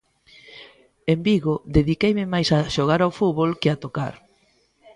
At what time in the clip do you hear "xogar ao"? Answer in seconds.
2.75-3.15